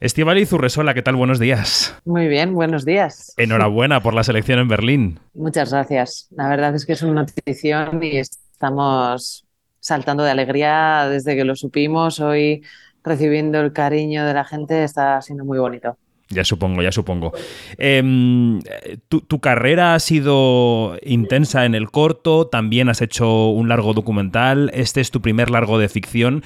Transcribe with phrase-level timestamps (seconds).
[0.00, 1.14] Estivali Zurresola, ¿qué tal?
[1.16, 1.94] Buenos días.
[2.06, 3.34] Muy bien, buenos días.
[3.36, 5.20] Enhorabuena por la selección en Berlín.
[5.34, 6.26] Muchas gracias.
[6.30, 9.44] La verdad es que es una notición y estamos
[9.78, 12.18] saltando de alegría desde que lo supimos.
[12.18, 12.62] Hoy
[13.04, 15.98] recibiendo el cariño de la gente está siendo muy bonito.
[16.30, 17.32] Ya supongo, ya supongo.
[17.76, 18.60] Em,
[19.08, 24.70] tu, tu, carrera ha sido intensa en el corto, también has hecho un largo documental,
[24.72, 26.44] este es tu primer largo de ficción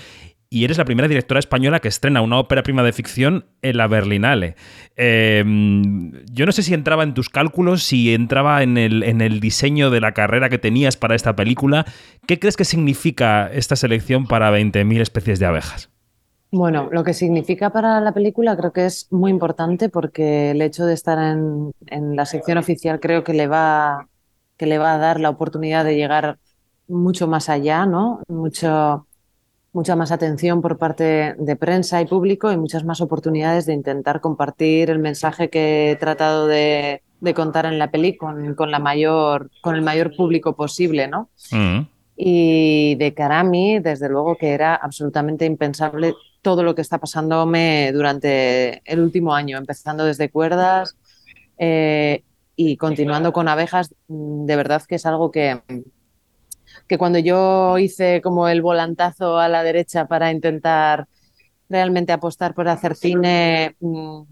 [0.51, 3.89] y eres la primera directora española que estrena una ópera prima de ficción en la
[3.89, 4.55] Berlinale.
[4.97, 10.01] Em, yo no sé si entraba en tus cálculos, si entraba en el, diseño de
[10.01, 11.85] la carrera que tenías para esta película.
[12.27, 15.91] ¿Qué crees que significa esta selección para 20.000 especies de abejas?
[16.53, 20.87] Bueno, lo que significa para la película creo que es muy importante porque el hecho
[20.87, 24.07] de estar en, en la sección oficial creo que le, va,
[24.57, 26.39] que le va a dar la oportunidad de llegar
[26.87, 28.21] mucho más allá, ¿no?
[28.29, 29.07] Mucho,
[29.75, 34.21] mucha más atención por parte de prensa y público y muchas más oportunidades de intentar
[34.21, 38.79] compartir el mensaje que he tratado de, de contar en la peli con, con, la
[38.79, 41.29] mayor, con el mayor público posible, ¿no?
[41.51, 41.81] Mm.
[42.17, 46.99] Y de cara a mí, desde luego que era absolutamente impensable todo lo que está
[46.99, 50.97] pasándome durante el último año, empezando desde cuerdas
[51.59, 52.23] eh,
[52.55, 55.61] y continuando con abejas, de verdad que es algo que,
[56.87, 61.07] que cuando yo hice como el volantazo a la derecha para intentar
[61.69, 64.23] realmente apostar por hacer cine, mm,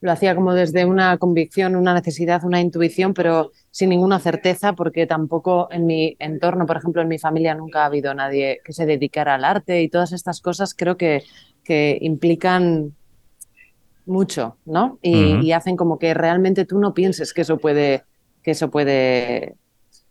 [0.00, 5.06] lo hacía como desde una convicción, una necesidad, una intuición, pero sin ninguna certeza, porque
[5.06, 8.84] tampoco en mi entorno, por ejemplo, en mi familia nunca ha habido nadie que se
[8.84, 11.22] dedicara al arte y todas estas cosas creo que,
[11.62, 12.94] que implican
[14.04, 14.98] mucho, ¿no?
[15.00, 18.04] Y, y, hacen como que realmente tú no pienses que eso puede,
[18.42, 19.54] que eso puede,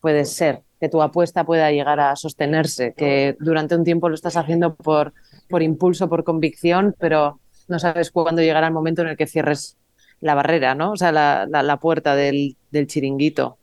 [0.02, 4.36] puede ser que tu apuesta pueda llegar a sostenerse, que durante un tiempo lo estás
[4.36, 5.14] haciendo por,
[5.48, 9.78] por impulso, por convicción, pero no sabes cuándo llegará el momento en el que cierres
[10.20, 10.92] la barrera, ¿no?
[10.92, 13.60] O sea, la, la, puerta del, del chiringuito.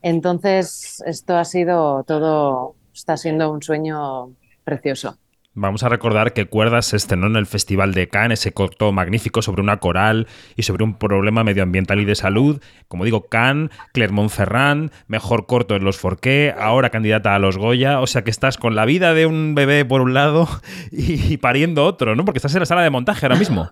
[0.00, 4.30] Entonces, esto ha sido todo, está siendo un sueño
[4.64, 5.18] precioso.
[5.54, 9.42] Vamos a recordar que Cuerdas se estrenó en el Festival de Cannes, ese corto magnífico
[9.42, 12.62] sobre una coral y sobre un problema medioambiental y de salud.
[12.86, 18.00] Como digo, Cannes, Clermont-Ferrand, mejor corto en los Forqué, ahora candidata a los Goya.
[18.00, 20.48] O sea que estás con la vida de un bebé por un lado
[20.92, 22.24] y, pariendo otro, ¿no?
[22.24, 23.70] Porque estás en la sala de montaje ahora mismo.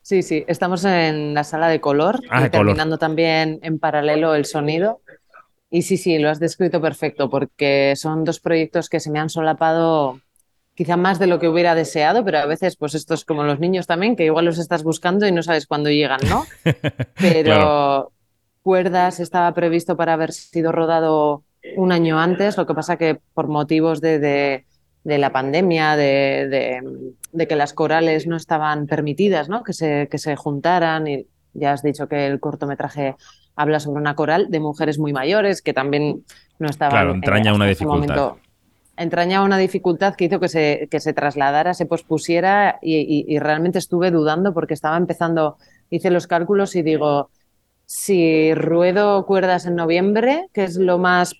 [0.00, 4.44] Sí, sí, estamos en la sala de color ah, y terminando también en paralelo el
[4.44, 5.00] sonido.
[5.68, 9.28] Y sí, sí, lo has descrito perfecto, porque son dos proyectos que se me han
[9.28, 10.20] solapado
[10.76, 13.58] quizá más de lo que hubiera deseado, pero a veces, pues esto es como los
[13.58, 16.44] niños también, que igual los estás buscando y no sabes cuándo llegan, ¿no?
[17.18, 18.12] Pero
[18.62, 21.44] Cuerdas estaba previsto para haber sido rodado
[21.76, 26.82] un año antes, lo que pasa que por motivos de, de, la pandemia, de,
[27.32, 29.64] de, que las corales no estaban permitidas, ¿no?
[29.64, 33.16] Que se, que se juntaran y ya has dicho que el cortometraje
[33.56, 36.24] habla sobre una coral de mujeres muy mayores que también
[36.58, 36.92] no estaban...
[36.92, 38.34] Claro, entraña una dificultad
[38.96, 44.10] entrañaba una dificultad que hizo que se, que se trasladara, se pospusiera y, realmente estuve
[44.10, 45.58] dudando porque estaba empezando,
[45.90, 47.30] hice los cálculos y digo,
[47.84, 51.34] si ruedo cuerdas en noviembre, que es lo más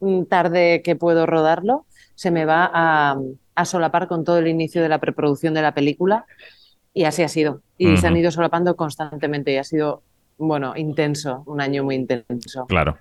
[0.00, 3.18] mm, tarde que puedo rodarlo, se me va a,
[3.64, 6.24] solapar con todo el inicio de la preproducción de la película
[6.94, 7.60] y así ha sido.
[7.76, 10.02] Y se han ido solapando constantemente y ha sido
[10.40, 12.66] bueno, intenso, un año muy intenso.
[12.66, 12.96] Claro.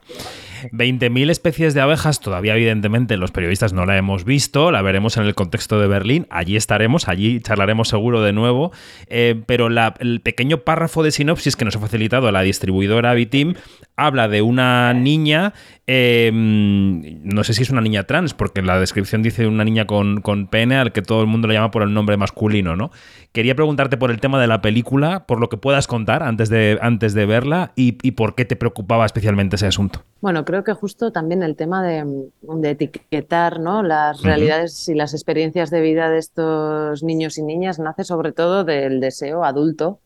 [0.73, 5.23] 20.000 especies de abejas, todavía evidentemente los periodistas no la hemos visto, la veremos en
[5.23, 8.73] el contexto de Berlín, allí estaremos, allí charlaremos seguro de nuevo,
[9.07, 13.53] eh, pero el pequeño párrafo de sinopsis que nos ha facilitado la distribuidora Bitim
[13.95, 15.53] habla de una niña,
[15.87, 20.21] eh, no sé si es una niña trans, porque la descripción dice una niña con,
[20.21, 22.91] con pene al que todo el mundo le llama por el nombre masculino, ¿no?
[23.31, 26.79] Quería preguntarte por el tema de la película, por lo que puedas contar antes de,
[26.81, 30.03] antes de verla y, y por qué te preocupaba especialmente ese asunto.
[30.19, 32.29] Bueno, creo que justo también el tema de,
[32.63, 33.83] etiquetar ¿no?
[33.83, 38.65] las realidades y las experiencias de vida de estos niños y niñas nace sobre todo
[38.65, 40.01] del deseo adulto,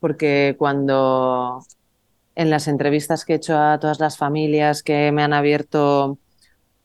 [0.00, 1.64] porque cuando
[2.34, 6.18] en las entrevistas que he hecho a todas las familias que me han abierto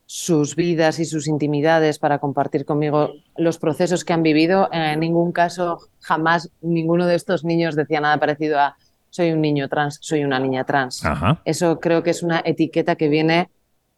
[0.06, 5.32] sus vidas y sus intimidades para compartir conmigo los procesos que han vivido, en ningún
[5.32, 8.76] caso jamás ninguno de estos niños decía nada parecido a
[9.10, 11.04] soy un niño trans, soy una niña trans.
[11.46, 13.50] Eso creo que es una etiqueta que viene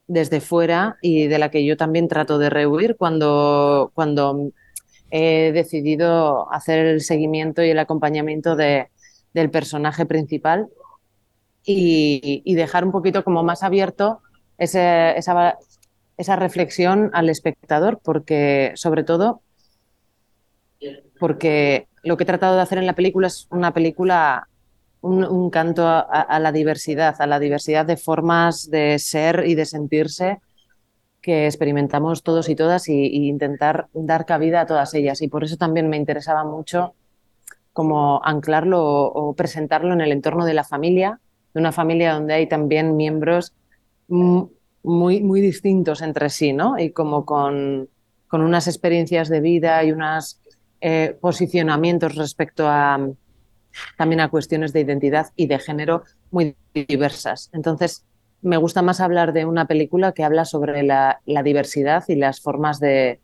[0.07, 4.51] desde fuera y de la que yo también trato de rehuir cuando, cuando
[5.09, 8.89] he decidido hacer el seguimiento y el acompañamiento de,
[9.33, 10.67] del personaje principal
[11.63, 14.21] y, dejar un poquito como más abierto
[14.57, 19.41] esa, esa reflexión al espectador, porque sobre todo
[21.19, 24.47] porque lo que he tratado de hacer en la película es una película,
[25.01, 30.39] un, canto a, la diversidad, a la diversidad de formas de ser y de sentirse
[31.21, 35.21] que experimentamos todos y todas y, intentar dar cabida a todas ellas.
[35.21, 36.93] Y por eso también me interesaba mucho
[37.73, 41.19] como anclarlo o, presentarlo en el entorno de la familia,
[41.53, 43.53] de una familia donde hay también miembros
[44.07, 44.49] muy,
[44.83, 46.77] muy distintos entre sí, ¿no?
[46.77, 47.87] Y como con,
[48.27, 50.39] con unas experiencias de vida y unos
[50.81, 52.99] eh, posicionamientos respecto a
[53.97, 57.49] también a cuestiones de identidad y de género muy diversas.
[57.53, 58.05] Entonces,
[58.41, 62.79] me gusta más hablar de una película que habla sobre la, diversidad y las formas
[62.79, 63.19] de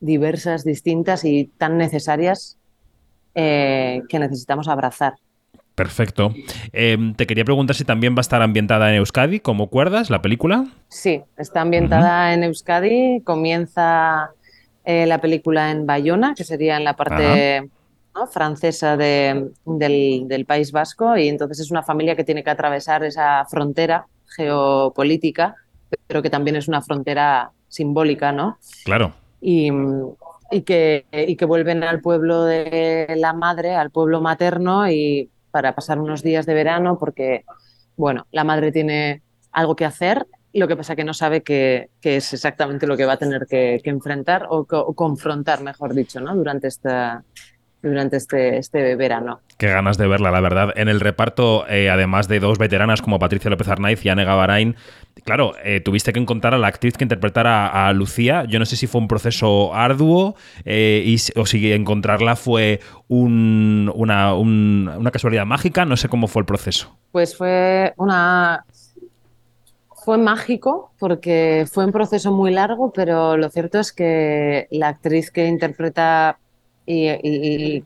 [0.00, 2.58] diversas, distintas y tan necesarias
[3.34, 5.14] eh, que necesitamos abrazar.
[5.74, 6.34] Perfecto.
[6.72, 10.20] Em, te quería preguntar si también va a estar ambientada en Euskadi, como cuerdas, la
[10.20, 10.66] película.
[10.88, 13.22] Sí, está ambientada en Euskadi.
[13.24, 14.30] Comienza
[14.84, 17.70] eh, la película en Bayona, que sería en la parte
[18.30, 23.44] francesa del, del, País Vasco, y entonces es una familia que tiene que atravesar esa
[23.46, 24.06] frontera
[24.36, 25.56] geopolítica,
[26.06, 28.58] pero que también es una frontera simbólica, ¿no?
[28.84, 29.12] Claro.
[29.40, 29.70] Y,
[30.50, 35.74] y, que, y que vuelven al pueblo de la madre, al pueblo materno, y para
[35.74, 37.44] pasar unos días de verano, porque,
[37.96, 39.22] bueno, la madre tiene
[39.52, 43.14] algo que hacer, lo que pasa que no sabe qué es exactamente lo que va
[43.14, 46.34] a tener que, enfrentar o, o, confrontar, mejor dicho, ¿no?
[46.34, 47.24] Durante esta,
[47.82, 49.40] durante este, este verano.
[49.58, 50.72] Qué ganas de verla, la verdad.
[50.76, 54.76] En el reparto, eh, además de dos veteranas como Patricia López Arnaiz y Anne Gavarain,
[55.24, 58.44] claro, eh, tuviste que encontrar a la actriz que interpretara a Lucía.
[58.44, 64.34] Yo no sé si fue un proceso arduo eh, y, o si encontrarla fue una,
[64.34, 65.84] una casualidad mágica.
[65.84, 66.96] No sé cómo fue el proceso.
[67.10, 68.64] Pues fue una
[70.04, 75.30] fue mágico porque fue un proceso muy largo, pero lo cierto es que la actriz
[75.30, 76.38] que interpreta
[76.86, 77.84] y,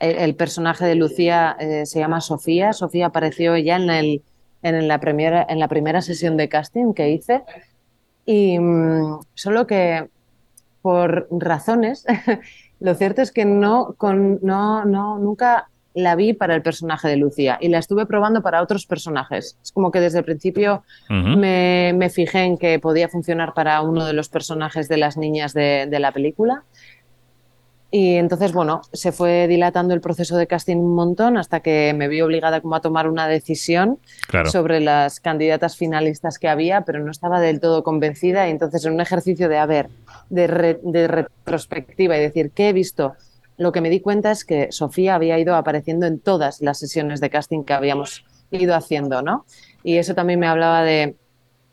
[0.00, 2.72] el, personaje de Lucía eh, se llama Sofía.
[2.72, 4.22] Sofía apareció ya en, el,
[4.62, 7.42] en, la primera, en la primera sesión de casting que hice.
[8.26, 10.08] Y mm, solo que
[10.82, 12.04] por razones,
[12.80, 17.16] lo cierto es que no, con, no, no, nunca la vi para el personaje de
[17.16, 19.56] Lucía y la estuve probando para otros personajes.
[19.62, 24.04] Es como que desde el principio me, me, fijé en que podía funcionar para uno
[24.04, 26.64] de los personajes de las niñas de, de la película
[27.96, 32.08] y entonces, bueno, se fue dilatando el proceso de casting un montón hasta que me
[32.08, 34.00] vi obligada como a tomar una decisión
[34.50, 38.48] sobre las candidatas finalistas que había, pero no estaba del todo convencida.
[38.48, 39.90] Y entonces, en un ejercicio de, a ver,
[40.28, 43.14] de, de retrospectiva y decir, ¿qué he visto?
[43.58, 47.20] Lo que me di cuenta es que Sofía había ido apareciendo en todas las sesiones
[47.20, 49.46] de casting que habíamos ido haciendo, ¿no?
[49.84, 51.14] Y eso también me hablaba de,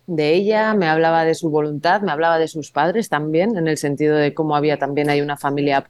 [0.06, 3.78] de ella, me hablaba de su voluntad, me hablaba de sus padres también, en el
[3.78, 5.88] sentido de cómo había también hay una familia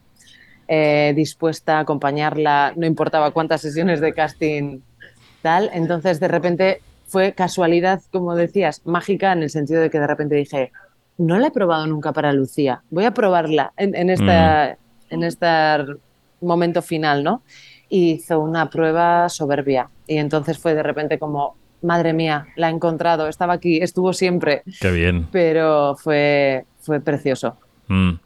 [0.73, 4.79] eh, dispuesta a acompañarla, no importaba cuántas sesiones de casting
[5.41, 5.69] tal.
[5.73, 10.35] Entonces, de repente fue casualidad, como decías, mágica en el sentido de que de repente
[10.35, 10.71] dije,
[11.17, 14.77] no la he probado nunca para Lucía, voy a probarla en, esta,
[15.09, 15.13] mm.
[15.13, 15.47] en este
[16.39, 17.43] momento final, ¿no?
[17.89, 19.89] Y hizo una prueba soberbia.
[20.07, 24.63] Y entonces fue de repente como, madre mía, la he encontrado, estaba aquí, estuvo siempre.
[24.79, 25.27] Qué bien.
[25.33, 27.57] Pero fue, fue precioso.
[27.91, 28.19] Mm.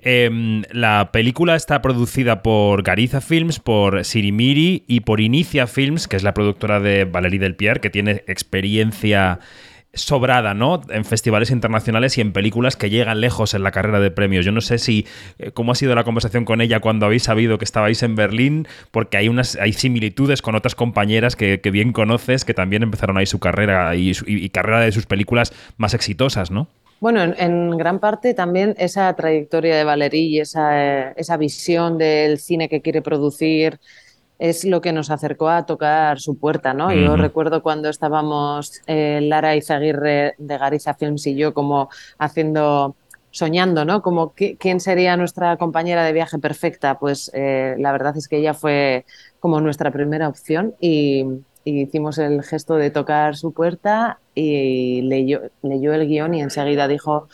[0.00, 6.16] Em, la película está producida por Gariza Films, por Sirimiri y por Inicia Films, que
[6.16, 9.40] es la productora de Valerie Del Pierre, que tiene experiencia
[9.92, 10.82] sobrada, ¿no?
[10.90, 14.44] En festivales internacionales y en películas que llegan lejos en la carrera de premios.
[14.44, 15.04] Yo no sé si
[15.40, 18.68] eh, cómo ha sido la conversación con ella cuando habéis sabido que estabais en Berlín,
[18.92, 23.26] porque hay unas hay similitudes con otras compañeras que, bien conoces que también empezaron ahí
[23.26, 26.68] su carrera y, y carrera de sus películas más exitosas, ¿no?
[27.00, 32.68] Bueno, en, gran parte también esa trayectoria de Valerie y esa, esa, visión del cine
[32.68, 33.78] que quiere producir
[34.38, 36.92] es lo que nos acercó a tocar su puerta, ¿no?
[36.92, 41.88] Yo recuerdo cuando estábamos eh, Lara Izaguirre de Gariza Films y yo como
[42.18, 42.94] haciendo
[43.30, 44.00] soñando, ¿no?
[44.02, 46.98] Como quién sería nuestra compañera de viaje perfecta.
[46.98, 49.04] Pues eh, la verdad es que ella fue
[49.40, 51.24] como nuestra primera opción y,
[51.64, 57.28] hicimos el gesto de tocar su puerta y leyó, leyó el guion y enseguida dijo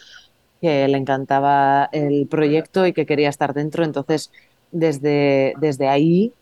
[0.60, 3.84] que le encantaba el proyecto y que quería estar dentro.
[3.84, 4.32] Entonces,
[4.72, 6.32] desde, desde ahí,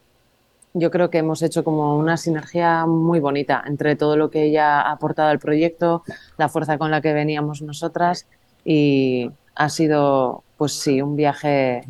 [0.74, 4.80] yo creo que hemos hecho como una sinergia muy bonita entre todo lo que ella
[4.80, 6.02] ha aportado al proyecto,
[6.38, 8.26] la fuerza con la que veníamos nosotras
[8.64, 11.82] y ha sido, pues sí, un viaje,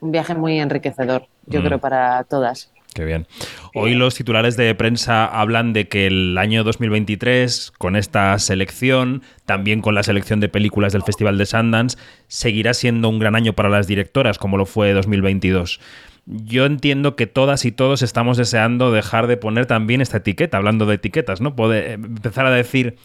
[0.00, 1.64] un viaje muy enriquecedor, yo mm.
[1.64, 2.72] creo, para todas.
[2.94, 3.26] Qué bien.
[3.74, 9.80] Hoy los titulares de prensa hablan de que el año 2023, con esta selección, también
[9.80, 11.96] con la selección de películas del Festival de Sundance,
[12.28, 15.80] seguirá siendo un gran año para las directoras, como lo fue 2022.
[16.26, 20.86] yo entiendo que todas y todos estamos deseando dejar de poner también esta etiqueta, hablando
[20.86, 21.56] de etiquetas, ¿no?
[21.56, 22.96] Poder eh, empezar a decir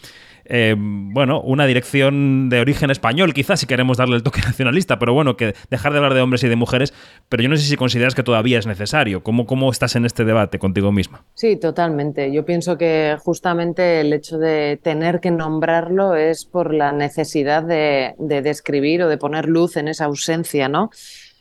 [0.50, 5.12] eh, bueno, una dirección de origen español, quizás si queremos darle el toque nacionalista, pero
[5.12, 6.94] bueno, que dejar de hablar de hombres y de mujeres,
[7.28, 9.22] pero yo no sé si consideras que todavía es necesario.
[9.22, 11.24] ¿Cómo, cómo estás en este debate contigo misma?
[11.34, 12.32] Sí, totalmente.
[12.32, 18.14] Yo pienso que justamente el hecho de tener que nombrarlo es por la necesidad de,
[18.18, 20.90] describir o de poner luz en esa ausencia, ¿no?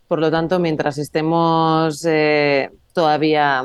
[0.08, 3.64] Por lo tanto, mientras estemos eh, todavía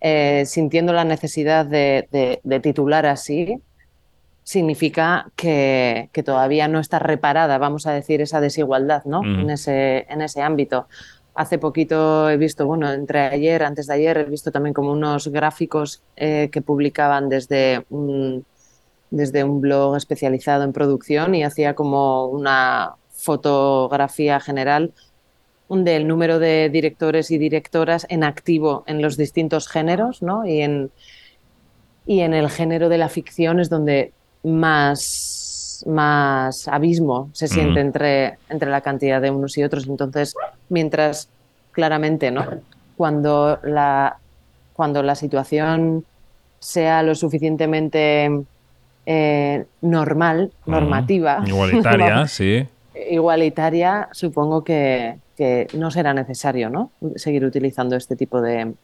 [0.00, 3.56] eh, sintiendo la necesidad de, titular así,
[4.44, 9.22] significa que, todavía no está reparada, vamos a decir, esa desigualdad ¿no?
[9.24, 10.88] en, ese, en ese ámbito.
[11.34, 15.28] Hace poquito he visto, bueno, entre ayer, antes de ayer, he visto también como unos
[15.28, 18.44] gráficos eh, que publicaban desde un,
[19.10, 24.92] desde un blog especializado en producción y hacía como una fotografía general
[25.68, 30.44] del número de directores y directoras en activo en los distintos géneros, ¿no?
[30.44, 30.90] Y en,
[32.04, 38.38] y en el género de la ficción es donde más, más abismo se siente entre,
[38.48, 39.86] entre la cantidad de unos y otros.
[39.86, 40.34] Entonces,
[40.68, 41.28] mientras
[41.72, 42.44] claramente, ¿no?
[42.96, 44.16] Cuando la,
[44.74, 46.04] cuando la situación
[46.58, 48.30] sea lo suficientemente
[49.06, 51.42] eh, normal, normativa.
[51.46, 52.66] Igualitaria, sí.
[53.10, 56.90] Igualitaria, supongo que, que, no será necesario ¿no?
[57.16, 58.74] seguir utilizando este tipo de,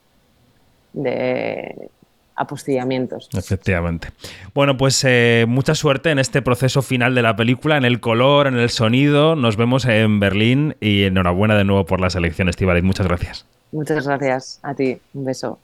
[0.92, 1.90] de
[2.38, 3.28] apostillamientos.
[3.37, 4.09] Efectivamente.
[4.54, 8.47] Bueno, pues eh, mucha suerte en este proceso final de la película, en el color,
[8.47, 9.37] en el sonido.
[9.37, 12.85] Nos vemos en Berlín y enhorabuena de nuevo por la selección, Estivaliz.
[12.85, 13.45] Muchas gracias.
[13.73, 14.99] Muchas gracias a ti.
[15.14, 15.59] Un beso.